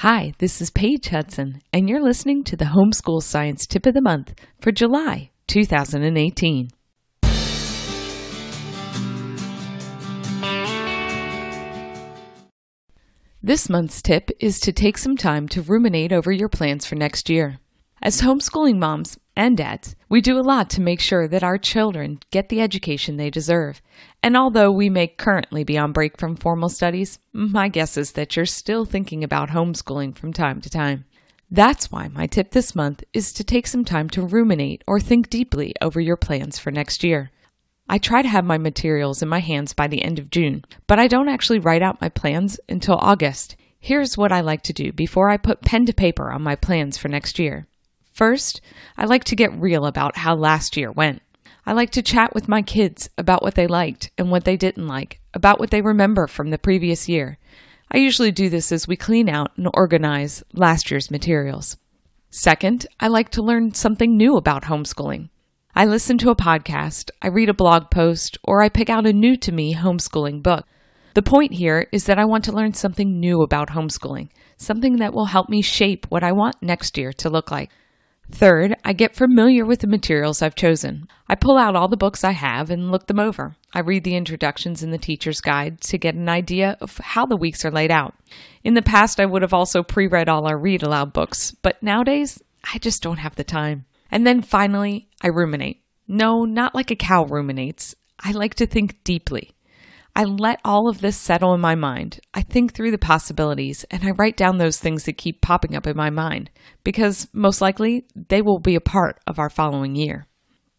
Hi, 0.00 0.32
this 0.38 0.62
is 0.62 0.70
Paige 0.70 1.10
Hudson, 1.10 1.60
and 1.74 1.86
you're 1.86 2.02
listening 2.02 2.42
to 2.44 2.56
the 2.56 2.64
Homeschool 2.64 3.22
Science 3.22 3.66
Tip 3.66 3.84
of 3.84 3.92
the 3.92 4.00
Month 4.00 4.32
for 4.58 4.72
July 4.72 5.30
2018. 5.46 6.70
This 13.42 13.68
month's 13.68 14.00
tip 14.00 14.30
is 14.40 14.58
to 14.60 14.72
take 14.72 14.96
some 14.96 15.18
time 15.18 15.46
to 15.48 15.60
ruminate 15.60 16.14
over 16.14 16.32
your 16.32 16.48
plans 16.48 16.86
for 16.86 16.94
next 16.94 17.28
year. 17.28 17.58
As 18.02 18.22
homeschooling 18.22 18.78
moms 18.78 19.18
and 19.36 19.58
dads, 19.58 19.94
we 20.08 20.22
do 20.22 20.38
a 20.38 20.40
lot 20.40 20.70
to 20.70 20.80
make 20.80 21.00
sure 21.00 21.28
that 21.28 21.42
our 21.42 21.58
children 21.58 22.18
get 22.30 22.48
the 22.48 22.62
education 22.62 23.18
they 23.18 23.28
deserve. 23.28 23.82
And 24.22 24.38
although 24.38 24.72
we 24.72 24.88
may 24.88 25.06
currently 25.06 25.64
be 25.64 25.76
on 25.76 25.92
break 25.92 26.16
from 26.16 26.36
formal 26.36 26.70
studies, 26.70 27.18
my 27.34 27.68
guess 27.68 27.98
is 27.98 28.12
that 28.12 28.36
you're 28.36 28.46
still 28.46 28.86
thinking 28.86 29.22
about 29.22 29.50
homeschooling 29.50 30.16
from 30.16 30.32
time 30.32 30.62
to 30.62 30.70
time. 30.70 31.04
That's 31.50 31.92
why 31.92 32.08
my 32.08 32.26
tip 32.26 32.52
this 32.52 32.74
month 32.74 33.04
is 33.12 33.34
to 33.34 33.44
take 33.44 33.66
some 33.66 33.84
time 33.84 34.08
to 34.10 34.22
ruminate 34.22 34.82
or 34.86 34.98
think 34.98 35.28
deeply 35.28 35.74
over 35.82 36.00
your 36.00 36.16
plans 36.16 36.58
for 36.58 36.70
next 36.70 37.04
year. 37.04 37.30
I 37.86 37.98
try 37.98 38.22
to 38.22 38.28
have 38.28 38.46
my 38.46 38.56
materials 38.56 39.20
in 39.20 39.28
my 39.28 39.40
hands 39.40 39.74
by 39.74 39.88
the 39.88 40.02
end 40.02 40.18
of 40.18 40.30
June, 40.30 40.64
but 40.86 40.98
I 40.98 41.06
don't 41.06 41.28
actually 41.28 41.58
write 41.58 41.82
out 41.82 42.00
my 42.00 42.08
plans 42.08 42.58
until 42.66 42.96
August. 42.96 43.56
Here's 43.78 44.16
what 44.16 44.32
I 44.32 44.40
like 44.40 44.62
to 44.62 44.72
do 44.72 44.90
before 44.90 45.28
I 45.28 45.36
put 45.36 45.60
pen 45.60 45.84
to 45.84 45.92
paper 45.92 46.30
on 46.30 46.40
my 46.40 46.56
plans 46.56 46.96
for 46.96 47.08
next 47.08 47.38
year. 47.38 47.66
First, 48.20 48.60
I 48.98 49.06
like 49.06 49.24
to 49.24 49.34
get 49.34 49.58
real 49.58 49.86
about 49.86 50.18
how 50.18 50.34
last 50.34 50.76
year 50.76 50.92
went. 50.92 51.22
I 51.64 51.72
like 51.72 51.88
to 51.92 52.02
chat 52.02 52.34
with 52.34 52.50
my 52.50 52.60
kids 52.60 53.08
about 53.16 53.42
what 53.42 53.54
they 53.54 53.66
liked 53.66 54.10
and 54.18 54.30
what 54.30 54.44
they 54.44 54.58
didn't 54.58 54.86
like, 54.86 55.22
about 55.32 55.58
what 55.58 55.70
they 55.70 55.80
remember 55.80 56.26
from 56.26 56.50
the 56.50 56.58
previous 56.58 57.08
year. 57.08 57.38
I 57.90 57.96
usually 57.96 58.30
do 58.30 58.50
this 58.50 58.72
as 58.72 58.86
we 58.86 58.94
clean 58.94 59.30
out 59.30 59.56
and 59.56 59.70
organize 59.72 60.42
last 60.52 60.90
year's 60.90 61.10
materials. 61.10 61.78
Second, 62.28 62.86
I 63.00 63.08
like 63.08 63.30
to 63.30 63.42
learn 63.42 63.72
something 63.72 64.18
new 64.18 64.36
about 64.36 64.64
homeschooling. 64.64 65.30
I 65.74 65.86
listen 65.86 66.18
to 66.18 66.28
a 66.28 66.36
podcast, 66.36 67.08
I 67.22 67.28
read 67.28 67.48
a 67.48 67.54
blog 67.54 67.90
post, 67.90 68.36
or 68.44 68.60
I 68.60 68.68
pick 68.68 68.90
out 68.90 69.06
a 69.06 69.14
new 69.14 69.38
to 69.38 69.50
me 69.50 69.74
homeschooling 69.74 70.42
book. 70.42 70.66
The 71.14 71.22
point 71.22 71.54
here 71.54 71.86
is 71.90 72.04
that 72.04 72.18
I 72.18 72.26
want 72.26 72.44
to 72.44 72.52
learn 72.52 72.74
something 72.74 73.18
new 73.18 73.40
about 73.40 73.70
homeschooling, 73.70 74.28
something 74.58 74.96
that 74.96 75.14
will 75.14 75.24
help 75.24 75.48
me 75.48 75.62
shape 75.62 76.04
what 76.10 76.22
I 76.22 76.32
want 76.32 76.56
next 76.60 76.98
year 76.98 77.14
to 77.14 77.30
look 77.30 77.50
like. 77.50 77.70
Third, 78.32 78.76
I 78.84 78.92
get 78.92 79.16
familiar 79.16 79.66
with 79.66 79.80
the 79.80 79.86
materials 79.86 80.40
I've 80.40 80.54
chosen. 80.54 81.08
I 81.28 81.34
pull 81.34 81.58
out 81.58 81.76
all 81.76 81.88
the 81.88 81.96
books 81.96 82.24
I 82.24 82.30
have 82.30 82.70
and 82.70 82.90
look 82.90 83.06
them 83.06 83.18
over. 83.18 83.56
I 83.74 83.80
read 83.80 84.04
the 84.04 84.16
introductions 84.16 84.82
in 84.82 84.90
the 84.90 84.98
teacher's 84.98 85.40
guide 85.40 85.80
to 85.82 85.98
get 85.98 86.14
an 86.14 86.28
idea 86.28 86.76
of 86.80 86.96
how 86.98 87.26
the 87.26 87.36
weeks 87.36 87.64
are 87.64 87.70
laid 87.70 87.90
out. 87.90 88.14
In 88.64 88.74
the 88.74 88.82
past, 88.82 89.20
I 89.20 89.26
would 89.26 89.42
have 89.42 89.54
also 89.54 89.82
pre 89.82 90.06
read 90.06 90.28
all 90.28 90.46
our 90.46 90.58
read 90.58 90.82
aloud 90.82 91.12
books, 91.12 91.52
but 91.62 91.82
nowadays, 91.82 92.42
I 92.72 92.78
just 92.78 93.02
don't 93.02 93.18
have 93.18 93.36
the 93.36 93.44
time. 93.44 93.84
And 94.10 94.26
then 94.26 94.42
finally, 94.42 95.08
I 95.22 95.28
ruminate. 95.28 95.82
No, 96.08 96.44
not 96.44 96.74
like 96.74 96.90
a 96.90 96.96
cow 96.96 97.24
ruminates. 97.24 97.94
I 98.18 98.32
like 98.32 98.54
to 98.56 98.66
think 98.66 99.02
deeply. 99.04 99.52
I 100.14 100.24
let 100.24 100.60
all 100.64 100.88
of 100.88 101.00
this 101.00 101.16
settle 101.16 101.54
in 101.54 101.60
my 101.60 101.74
mind. 101.74 102.20
I 102.34 102.42
think 102.42 102.72
through 102.72 102.90
the 102.90 102.98
possibilities 102.98 103.84
and 103.90 104.04
I 104.04 104.10
write 104.10 104.36
down 104.36 104.58
those 104.58 104.78
things 104.78 105.04
that 105.04 105.16
keep 105.16 105.40
popping 105.40 105.76
up 105.76 105.86
in 105.86 105.96
my 105.96 106.10
mind 106.10 106.50
because 106.84 107.28
most 107.32 107.60
likely 107.60 108.06
they 108.14 108.42
will 108.42 108.58
be 108.58 108.74
a 108.74 108.80
part 108.80 109.20
of 109.26 109.38
our 109.38 109.50
following 109.50 109.94
year. 109.94 110.26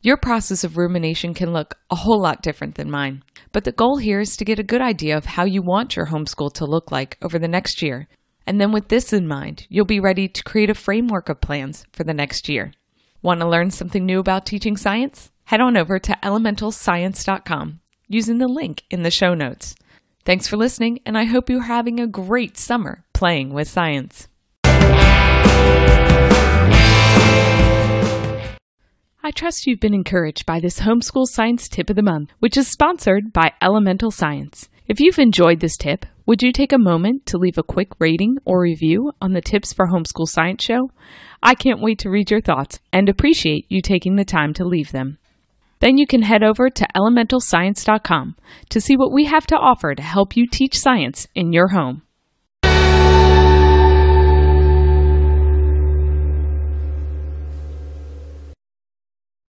Your 0.02 0.18
process 0.18 0.64
of 0.64 0.78
rumination 0.78 1.34
can 1.34 1.54
look 1.54 1.76
a 1.92 1.96
whole 1.96 2.20
lot 2.20 2.42
different 2.42 2.76
than 2.76 2.90
mine, 2.90 3.24
but 3.52 3.66
the 3.66 3.72
goal 3.72 3.98
here 3.98 4.20
is 4.20 4.36
to 4.38 4.46
get 4.46 4.58
a 4.58 4.64
good 4.64 4.82
idea 4.82 5.16
of 5.16 5.26
how 5.26 5.46
you 5.46 5.62
want 5.62 5.96
your 5.96 6.08
homeschool 6.08 6.52
to 6.54 6.66
look 6.66 6.92
like 6.92 7.18
over 7.22 7.38
the 7.38 7.48
next 7.48 7.82
year. 7.82 8.08
And 8.48 8.60
then 8.60 8.72
with 8.72 8.88
this 8.88 9.14
in 9.14 9.28
mind, 9.28 9.68
you'll 9.70 9.86
be 9.86 10.00
ready 10.00 10.28
to 10.28 10.44
create 10.44 10.72
a 10.72 10.76
framework 10.76 11.30
of 11.30 11.40
plans 11.40 11.86
for 11.94 12.04
the 12.04 12.16
next 12.16 12.50
year. 12.50 12.74
Want 13.22 13.42
to 13.42 13.48
learn 13.48 13.70
something 13.70 14.04
new 14.04 14.20
about 14.20 14.48
teaching 14.48 14.76
science? 14.76 15.32
Head 15.44 15.62
on 15.62 15.78
over 15.78 16.00
to 16.00 16.18
elementalscience.com 16.24 17.81
using 18.14 18.38
the 18.38 18.48
link 18.48 18.84
in 18.90 19.04
the 19.04 19.12
show 19.12 19.34
notes. 19.34 19.76
Thanks 20.24 20.48
for 20.48 20.58
listening, 20.58 21.00
and 21.06 21.18
I 21.18 21.24
hope 21.24 21.50
you're 21.50 21.64
having 21.64 22.00
a 22.00 22.08
great 22.08 22.58
summer 22.58 23.04
playing 23.14 23.54
with 23.54 23.68
science. 23.68 24.28
I 29.24 29.30
trust 29.34 29.68
you've 29.68 29.80
been 29.80 29.94
encouraged 29.94 30.46
by 30.46 30.60
this 30.60 30.80
homeschool 30.80 31.26
science 31.26 31.70
tip 31.70 31.90
of 31.90 31.96
the 31.96 32.02
month, 32.02 32.32
which 32.40 32.58
is 32.58 32.68
sponsored 32.68 33.32
by 33.32 33.54
Elemental 33.62 34.12
Science. 34.12 34.68
If 34.88 35.00
you've 35.00 35.20
enjoyed 35.20 35.60
this 35.60 35.78
tip, 35.78 36.06
would 36.26 36.42
you 36.42 36.52
take 36.52 36.74
a 36.74 36.78
moment 36.78 37.26
to 37.28 37.38
leave 37.38 37.58
a 37.58 37.64
quick 37.64 37.90
rating 38.00 38.38
or 38.46 38.62
review 38.62 39.12
on 39.22 39.34
the 39.34 39.42
Tips 39.42 39.74
for 39.74 39.88
Homeschool 39.88 40.28
Science 40.28 40.64
show? 40.64 40.92
I 41.42 41.56
can't 41.56 41.82
wait 41.82 42.00
to 42.00 42.10
read 42.10 42.30
your 42.30 42.42
thoughts 42.42 42.80
and 42.92 43.08
appreciate 43.08 43.66
you 43.70 43.82
taking 43.82 44.16
the 44.16 44.26
time 44.26 44.54
to 44.56 44.66
leave 44.66 44.92
them. 44.92 45.18
Then 45.82 45.98
you 45.98 46.08
can 46.08 46.22
head 46.22 46.44
over 46.44 46.70
to 46.70 46.88
elementalscience.com 46.96 48.36
to 48.70 48.82
see 48.82 48.96
what 48.96 49.12
we 49.12 49.26
have 49.26 49.46
to 49.48 49.58
offer 49.58 49.94
to 49.94 50.02
help 50.02 50.38
you 50.38 50.48
teach 50.48 50.78
science 50.78 51.28
in 51.36 51.52
your 51.52 51.70
home. 51.70 52.04